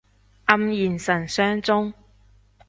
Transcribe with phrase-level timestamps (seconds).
[0.47, 1.93] 黯然神傷中